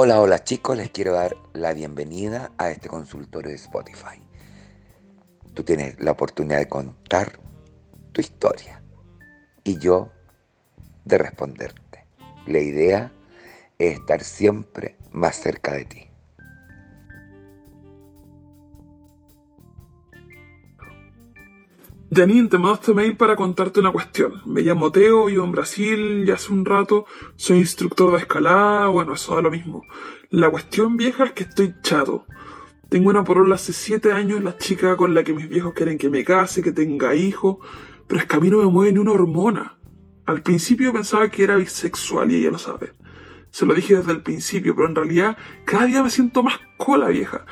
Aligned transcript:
Hola, 0.00 0.20
hola 0.20 0.44
chicos, 0.44 0.76
les 0.76 0.90
quiero 0.90 1.12
dar 1.14 1.36
la 1.54 1.72
bienvenida 1.72 2.52
a 2.56 2.70
este 2.70 2.88
consultorio 2.88 3.50
de 3.50 3.56
Spotify. 3.56 4.22
Tú 5.54 5.64
tienes 5.64 5.98
la 5.98 6.12
oportunidad 6.12 6.58
de 6.58 6.68
contar 6.68 7.40
tu 8.12 8.20
historia 8.20 8.80
y 9.64 9.76
yo 9.80 10.12
de 11.04 11.18
responderte. 11.18 12.06
La 12.46 12.60
idea 12.60 13.10
es 13.76 13.98
estar 13.98 14.22
siempre 14.22 14.96
más 15.10 15.34
cerca 15.34 15.72
de 15.72 15.84
ti. 15.84 16.07
Janine, 22.10 22.48
te 22.48 22.56
mando 22.56 22.76
este 22.76 22.94
mail 22.94 23.18
para 23.18 23.36
contarte 23.36 23.80
una 23.80 23.92
cuestión. 23.92 24.40
Me 24.46 24.62
llamo 24.62 24.90
Teo, 24.90 25.26
vivo 25.26 25.44
en 25.44 25.52
Brasil 25.52 26.24
y 26.26 26.30
hace 26.30 26.54
un 26.54 26.64
rato 26.64 27.04
soy 27.36 27.58
instructor 27.58 28.12
de 28.12 28.18
escalada, 28.18 28.86
bueno, 28.86 29.12
eso 29.12 29.34
da 29.34 29.42
lo 29.42 29.50
mismo. 29.50 29.84
La 30.30 30.50
cuestión 30.50 30.96
vieja 30.96 31.24
es 31.24 31.32
que 31.32 31.42
estoy 31.42 31.74
chato. 31.82 32.24
Tengo 32.88 33.10
una 33.10 33.24
porola 33.24 33.56
hace 33.56 33.74
siete 33.74 34.12
años, 34.12 34.42
la 34.42 34.56
chica 34.56 34.96
con 34.96 35.12
la 35.12 35.22
que 35.22 35.34
mis 35.34 35.50
viejos 35.50 35.74
quieren 35.74 35.98
que 35.98 36.08
me 36.08 36.24
case, 36.24 36.62
que 36.62 36.72
tenga 36.72 37.14
hijos, 37.14 37.58
pero 38.06 38.22
es 38.22 38.26
que 38.26 38.36
a 38.36 38.40
mí 38.40 38.48
no 38.48 38.58
me 38.58 38.70
mueve 38.70 38.92
ni 38.92 39.00
una 39.00 39.12
hormona. 39.12 39.78
Al 40.24 40.40
principio 40.42 40.94
pensaba 40.94 41.28
que 41.28 41.44
era 41.44 41.56
bisexual 41.56 42.32
y 42.32 42.36
ella 42.36 42.52
lo 42.52 42.58
sabe. 42.58 42.94
Se 43.50 43.66
lo 43.66 43.74
dije 43.74 43.96
desde 43.96 44.12
el 44.12 44.22
principio, 44.22 44.74
pero 44.74 44.88
en 44.88 44.94
realidad 44.94 45.36
cada 45.66 45.84
día 45.84 46.02
me 46.02 46.08
siento 46.08 46.42
más 46.42 46.58
cola 46.78 47.08
vieja 47.08 47.44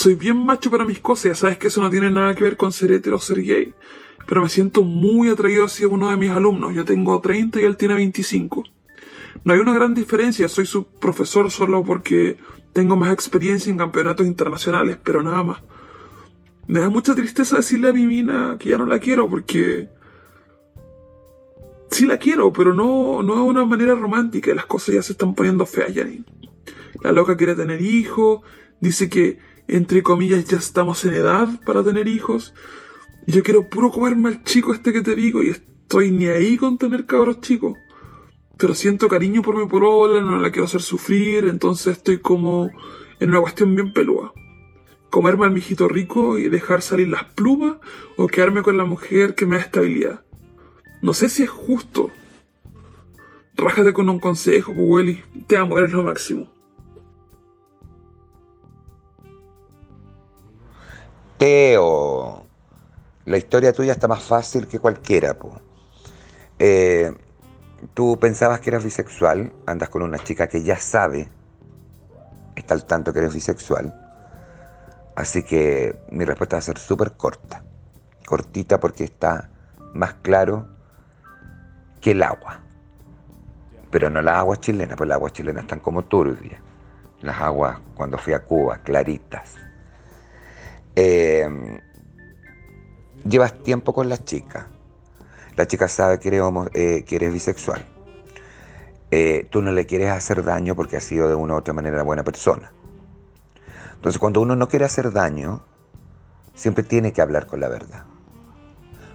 soy 0.00 0.14
bien 0.14 0.46
macho 0.46 0.70
para 0.70 0.86
mis 0.86 0.98
cosas, 0.98 1.24
ya 1.24 1.34
sabes 1.34 1.58
que 1.58 1.66
eso 1.66 1.82
no 1.82 1.90
tiene 1.90 2.10
nada 2.10 2.34
que 2.34 2.42
ver 2.42 2.56
con 2.56 2.72
ser 2.72 2.90
hetero 2.90 3.16
o 3.16 3.20
ser 3.20 3.42
gay. 3.42 3.74
Pero 4.26 4.40
me 4.40 4.48
siento 4.48 4.82
muy 4.82 5.28
atraído 5.28 5.66
hacia 5.66 5.88
uno 5.88 6.08
de 6.08 6.16
mis 6.16 6.30
alumnos. 6.30 6.74
Yo 6.74 6.86
tengo 6.86 7.20
30 7.20 7.60
y 7.60 7.64
él 7.64 7.76
tiene 7.76 7.94
25. 7.94 8.64
No 9.44 9.52
hay 9.52 9.60
una 9.60 9.74
gran 9.74 9.92
diferencia, 9.92 10.48
soy 10.48 10.64
su 10.64 10.84
profesor 10.86 11.50
solo 11.50 11.84
porque 11.84 12.38
tengo 12.72 12.96
más 12.96 13.12
experiencia 13.12 13.70
en 13.70 13.76
campeonatos 13.76 14.26
internacionales, 14.26 14.96
pero 15.04 15.22
nada 15.22 15.42
más. 15.42 15.62
Me 16.66 16.80
da 16.80 16.88
mucha 16.88 17.14
tristeza 17.14 17.56
decirle 17.56 17.90
a 17.90 17.92
mi 17.92 18.06
mina 18.06 18.56
que 18.58 18.70
ya 18.70 18.78
no 18.78 18.86
la 18.86 19.00
quiero 19.00 19.28
porque... 19.28 19.90
Sí 21.90 22.06
la 22.06 22.16
quiero, 22.16 22.54
pero 22.54 22.72
no, 22.72 23.22
no 23.22 23.34
de 23.34 23.42
una 23.42 23.66
manera 23.66 23.94
romántica. 23.94 24.54
Las 24.54 24.64
cosas 24.64 24.94
ya 24.94 25.02
se 25.02 25.12
están 25.12 25.34
poniendo 25.34 25.66
feas, 25.66 25.92
Janine. 25.94 26.24
La 27.02 27.12
loca 27.12 27.36
quiere 27.36 27.54
tener 27.54 27.82
hijos, 27.82 28.40
dice 28.80 29.10
que 29.10 29.49
entre 29.76 30.02
comillas, 30.02 30.44
ya 30.46 30.56
estamos 30.56 31.04
en 31.04 31.14
edad 31.14 31.48
para 31.64 31.84
tener 31.84 32.08
hijos. 32.08 32.54
Yo 33.26 33.42
quiero 33.42 33.68
puro 33.68 33.90
comerme 33.90 34.28
al 34.28 34.42
chico 34.44 34.74
este 34.74 34.92
que 34.92 35.02
te 35.02 35.14
digo 35.14 35.42
y 35.42 35.50
estoy 35.50 36.10
ni 36.10 36.26
ahí 36.26 36.56
con 36.56 36.78
tener 36.78 37.06
cabros 37.06 37.40
chicos. 37.40 37.76
Pero 38.58 38.74
siento 38.74 39.08
cariño 39.08 39.42
por 39.42 39.56
mi 39.56 39.66
polola, 39.66 40.20
no 40.20 40.38
la 40.38 40.50
quiero 40.50 40.66
hacer 40.66 40.82
sufrir, 40.82 41.44
entonces 41.44 41.98
estoy 41.98 42.18
como 42.18 42.70
en 43.20 43.30
una 43.30 43.40
cuestión 43.40 43.74
bien 43.74 43.92
pelúa. 43.92 44.32
Comerme 45.08 45.46
al 45.46 45.52
mijito 45.52 45.88
rico 45.88 46.38
y 46.38 46.48
dejar 46.48 46.82
salir 46.82 47.08
las 47.08 47.24
plumas 47.24 47.76
o 48.16 48.26
quedarme 48.26 48.62
con 48.62 48.76
la 48.76 48.84
mujer 48.84 49.34
que 49.34 49.46
me 49.46 49.56
da 49.56 49.62
estabilidad. 49.62 50.24
No 51.02 51.14
sé 51.14 51.28
si 51.28 51.44
es 51.44 51.50
justo. 51.50 52.10
Rájate 53.56 53.92
con 53.92 54.08
un 54.08 54.20
consejo, 54.20 54.72
Willy. 54.72 55.22
Te 55.46 55.56
amo, 55.56 55.78
eres 55.78 55.92
lo 55.92 56.02
máximo. 56.02 56.59
Teo, 61.40 62.44
la 63.24 63.38
historia 63.38 63.72
tuya 63.72 63.92
está 63.92 64.06
más 64.06 64.22
fácil 64.22 64.68
que 64.68 64.78
cualquiera. 64.78 65.34
Eh, 66.58 67.14
tú 67.94 68.18
pensabas 68.20 68.60
que 68.60 68.68
eras 68.68 68.84
bisexual, 68.84 69.50
andas 69.64 69.88
con 69.88 70.02
una 70.02 70.18
chica 70.18 70.48
que 70.48 70.62
ya 70.62 70.76
sabe, 70.76 71.30
está 72.54 72.74
al 72.74 72.84
tanto 72.84 73.14
que 73.14 73.20
eres 73.20 73.32
bisexual. 73.32 73.94
Así 75.16 75.42
que 75.42 75.98
mi 76.10 76.26
respuesta 76.26 76.56
va 76.56 76.58
a 76.58 76.62
ser 76.62 76.76
súper 76.76 77.12
corta. 77.12 77.64
Cortita 78.26 78.78
porque 78.78 79.04
está 79.04 79.48
más 79.94 80.12
claro 80.20 80.68
que 82.02 82.10
el 82.10 82.22
agua. 82.22 82.60
Pero 83.90 84.10
no 84.10 84.20
las 84.20 84.36
aguas 84.36 84.60
chilenas, 84.60 84.94
pues 84.98 85.08
las 85.08 85.16
aguas 85.16 85.32
chilenas 85.32 85.62
están 85.62 85.80
como 85.80 86.04
turbias. 86.04 86.60
Las 87.22 87.40
aguas 87.40 87.78
cuando 87.94 88.18
fui 88.18 88.34
a 88.34 88.44
Cuba, 88.44 88.82
claritas. 88.82 89.69
Eh, 91.02 91.48
llevas 93.24 93.54
tiempo 93.62 93.94
con 93.94 94.10
la 94.10 94.22
chica. 94.22 94.68
La 95.56 95.66
chica 95.66 95.88
sabe 95.88 96.20
que 96.20 96.28
eres, 96.28 96.42
eh, 96.74 97.30
bisexual. 97.30 97.86
Eh, 99.10 99.48
tú 99.50 99.62
no 99.62 99.72
le 99.72 99.86
quieres 99.86 100.10
hacer 100.10 100.44
daño 100.44 100.76
porque 100.76 100.98
ha 100.98 101.00
sido 101.00 101.26
de 101.26 101.34
una 101.34 101.54
u 101.54 101.56
otra 101.56 101.72
manera 101.72 102.02
buena 102.02 102.22
persona. 102.22 102.70
Entonces, 103.94 104.18
cuando 104.18 104.42
uno 104.42 104.56
no 104.56 104.68
quiere 104.68 104.84
hacer 104.84 105.10
daño, 105.10 105.62
siempre 106.54 106.84
tiene 106.84 107.14
que 107.14 107.22
hablar 107.22 107.46
con 107.46 107.60
la 107.60 107.68
verdad. 107.68 108.04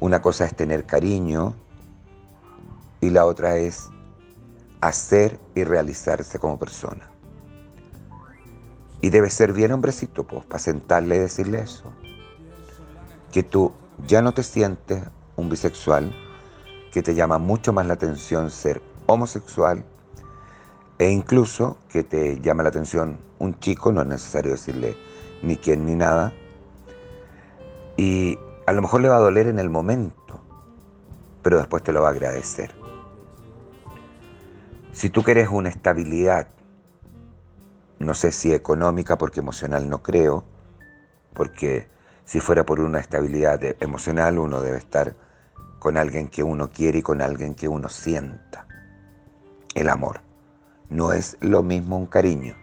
Una 0.00 0.20
cosa 0.20 0.46
es 0.46 0.56
tener 0.56 0.84
cariño 0.84 1.54
y 3.00 3.10
la 3.10 3.24
otra 3.24 3.56
es 3.56 3.88
hacer 4.80 5.38
y 5.54 5.62
realizarse 5.62 6.40
como 6.40 6.58
persona. 6.58 7.08
Y 9.00 9.10
debe 9.10 9.30
ser 9.30 9.52
bien 9.52 9.72
hombrecito, 9.72 10.24
pues, 10.24 10.44
para 10.44 10.58
sentarle 10.58 11.16
y 11.16 11.18
decirle 11.20 11.60
eso. 11.60 11.92
Que 13.32 13.42
tú 13.42 13.72
ya 14.06 14.22
no 14.22 14.32
te 14.32 14.42
sientes 14.42 15.02
un 15.36 15.48
bisexual, 15.48 16.14
que 16.92 17.02
te 17.02 17.14
llama 17.14 17.38
mucho 17.38 17.72
más 17.72 17.86
la 17.86 17.94
atención 17.94 18.50
ser 18.50 18.82
homosexual, 19.06 19.84
e 20.98 21.10
incluso 21.10 21.78
que 21.88 22.02
te 22.02 22.40
llama 22.40 22.64
la 22.64 22.70
atención 22.70 23.18
un 23.38 23.58
chico, 23.60 23.92
no 23.92 24.02
es 24.02 24.08
necesario 24.08 24.52
decirle 24.52 24.96
ni 25.42 25.56
quién 25.56 25.86
ni 25.86 25.94
nada, 25.94 26.32
y 27.96 28.38
a 28.66 28.72
lo 28.72 28.82
mejor 28.82 29.00
le 29.00 29.08
va 29.08 29.16
a 29.16 29.20
doler 29.20 29.46
en 29.46 29.58
el 29.58 29.70
momento, 29.70 30.40
pero 31.42 31.58
después 31.58 31.82
te 31.82 31.92
lo 31.92 32.02
va 32.02 32.08
a 32.08 32.10
agradecer. 32.10 32.74
Si 34.92 35.10
tú 35.10 35.22
quieres 35.22 35.48
una 35.50 35.68
estabilidad 35.68 36.48
no 37.98 38.14
sé 38.14 38.32
si 38.32 38.52
económica, 38.52 39.18
porque 39.18 39.40
emocional 39.40 39.88
no 39.88 40.02
creo, 40.02 40.44
porque 41.34 41.88
si 42.24 42.40
fuera 42.40 42.64
por 42.64 42.80
una 42.80 43.00
estabilidad 43.00 43.60
emocional 43.80 44.38
uno 44.38 44.60
debe 44.60 44.78
estar 44.78 45.14
con 45.78 45.96
alguien 45.96 46.28
que 46.28 46.42
uno 46.42 46.70
quiere 46.70 46.98
y 46.98 47.02
con 47.02 47.22
alguien 47.22 47.54
que 47.54 47.68
uno 47.68 47.88
sienta. 47.88 48.66
El 49.74 49.88
amor. 49.88 50.20
No 50.90 51.12
es 51.12 51.36
lo 51.40 51.62
mismo 51.62 51.98
un 51.98 52.06
cariño. 52.06 52.56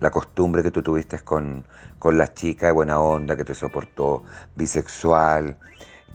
La 0.00 0.10
costumbre 0.10 0.62
que 0.62 0.70
tú 0.70 0.82
tuviste 0.82 1.18
con, 1.20 1.66
con 1.98 2.16
la 2.16 2.32
chica 2.32 2.66
de 2.66 2.72
buena 2.72 3.00
onda, 3.00 3.36
que 3.36 3.44
te 3.44 3.54
soportó, 3.54 4.24
bisexual, 4.54 5.58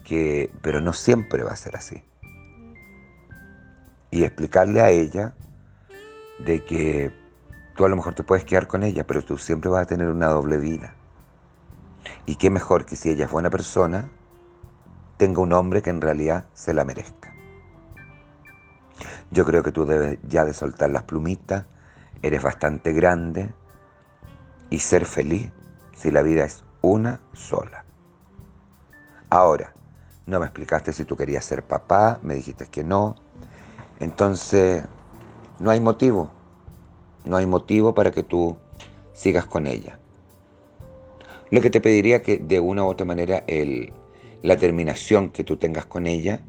que, 0.04 0.52
pero 0.62 0.80
no 0.80 0.94
siempre 0.94 1.44
va 1.44 1.52
a 1.52 1.56
ser 1.56 1.76
así. 1.76 2.04
Y 4.10 4.24
explicarle 4.24 4.82
a 4.82 4.90
ella 4.90 5.34
de 6.40 6.64
que 6.64 7.23
Tú 7.76 7.86
a 7.86 7.90
lo 7.90 7.96
mejor 7.96 8.14
te 8.14 8.24
puedes 8.24 8.46
quedar 8.46 8.68
con 8.68 8.84
ella, 8.84 9.06
pero 9.06 9.24
tú 9.24 9.38
siempre 9.38 9.70
vas 9.70 9.84
a 9.84 9.88
tener 9.88 10.08
una 10.08 10.28
doble 10.28 10.58
vida. 10.58 10.94
Y 12.26 12.36
qué 12.36 12.50
mejor 12.50 12.86
que 12.86 12.96
si 12.96 13.10
ella 13.10 13.26
es 13.26 13.32
buena 13.32 13.50
persona, 13.50 14.10
tenga 15.18 15.42
un 15.42 15.54
hombre 15.54 15.82
que 15.82 15.90
en 15.90 16.02
realidad 16.02 16.46
se 16.54 16.74
la 16.74 16.84
merezca. 16.86 17.34
Yo 19.32 19.46
creo 19.46 19.64
que 19.64 19.72
tú 19.72 19.86
debes 19.86 20.20
ya 20.28 20.46
de 20.46 20.54
soltar 20.54 20.92
las 20.92 21.04
plumitas, 21.04 21.66
eres 22.22 22.44
bastante 22.44 22.94
grande 22.94 23.54
y 24.70 24.80
ser 24.80 25.06
feliz 25.06 25.52
si 25.96 26.12
la 26.12 26.22
vida 26.22 26.46
es 26.46 26.64
una 26.82 27.20
sola. 27.34 27.86
Ahora, 29.30 29.74
no 30.28 30.40
me 30.40 30.46
explicaste 30.46 30.94
si 30.94 31.06
tú 31.06 31.18
querías 31.18 31.44
ser 31.44 31.64
papá, 31.64 32.20
me 32.22 32.36
dijiste 32.36 32.68
que 32.68 32.84
no. 32.84 33.16
Entonces, 34.00 34.84
no 35.60 35.72
hay 35.72 35.80
motivo. 35.80 36.30
No 37.26 37.38
hay 37.38 37.46
motivo 37.46 37.94
para 37.94 38.12
que 38.12 38.24
tú 38.24 38.58
sigas 39.14 39.46
con 39.46 39.68
ella. 39.68 40.00
Lo 41.52 41.62
que 41.62 41.70
te 41.70 41.82
pediría 41.82 42.24
que 42.24 42.38
de 42.38 42.60
una 42.60 42.84
u 42.84 42.88
otra 42.88 43.06
manera 43.06 43.44
el, 43.48 43.94
la 44.42 44.58
terminación 44.58 45.30
que 45.30 45.44
tú 45.44 45.58
tengas 45.58 45.86
con 45.86 46.08
ella, 46.08 46.42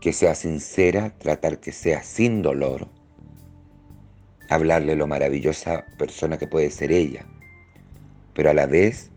que 0.00 0.12
sea 0.12 0.34
sincera, 0.34 1.14
tratar 1.18 1.58
que 1.58 1.72
sea 1.72 2.02
sin 2.02 2.42
dolor, 2.42 2.88
hablarle 4.48 4.96
lo 4.96 5.06
maravillosa 5.06 5.84
persona 5.98 6.38
que 6.38 6.46
puede 6.46 6.70
ser 6.70 6.92
ella, 6.92 7.26
pero 8.34 8.50
a 8.50 8.54
la 8.54 8.66
vez 8.66 9.10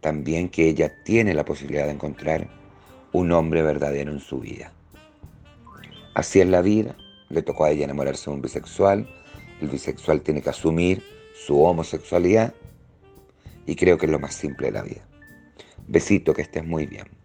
también 0.00 0.48
que 0.48 0.68
ella 0.68 0.92
tiene 1.04 1.34
la 1.34 1.44
posibilidad 1.44 1.86
de 1.86 1.92
encontrar 1.92 2.48
un 3.12 3.30
hombre 3.32 3.62
verdadero 3.62 4.10
en 4.10 4.20
su 4.20 4.40
vida. 4.40 4.72
Así 6.14 6.40
es 6.40 6.48
la 6.48 6.62
vida, 6.62 6.96
le 7.28 7.42
tocó 7.42 7.64
a 7.64 7.70
ella 7.70 7.84
enamorarse 7.84 8.30
de 8.30 8.36
un 8.36 8.42
bisexual, 8.42 9.08
el 9.62 9.68
bisexual 9.68 10.22
tiene 10.22 10.42
que 10.42 10.50
asumir 10.50 11.02
su 11.34 11.62
homosexualidad 11.62 12.54
y 13.66 13.76
creo 13.76 13.96
que 13.96 14.06
es 14.06 14.12
lo 14.12 14.18
más 14.18 14.34
simple 14.34 14.66
de 14.66 14.72
la 14.72 14.82
vida. 14.82 15.06
Besito, 15.86 16.34
que 16.34 16.42
estés 16.42 16.64
muy 16.64 16.86
bien. 16.86 17.21